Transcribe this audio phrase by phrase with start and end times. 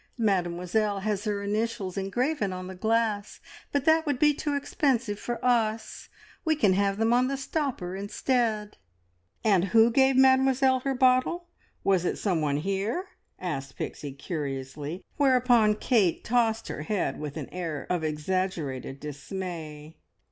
[0.17, 3.39] Mademoiselle has her initials engraven on the glass,
[3.71, 6.09] but that would be too expensive for us.
[6.43, 8.77] We can have them on the stopper instead."
[9.43, 11.49] "And who gave Mademoiselle her bottle?
[11.83, 17.85] Was it someone here?" asked Pixie curiously, whereupon Kate tossed her head with an air
[17.87, 19.97] of exaggerated dismay.